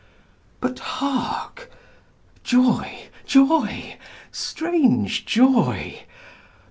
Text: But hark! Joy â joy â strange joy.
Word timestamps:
But 0.61 0.79
hark! 0.79 1.69
Joy 2.43 2.61
â 2.61 3.09
joy 3.27 3.45
â 3.67 3.95
strange 4.31 5.27
joy. 5.27 5.99